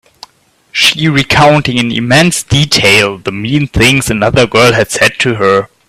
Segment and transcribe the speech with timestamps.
[0.71, 5.67] She recounting in immense detail the mean things another girl had said to her.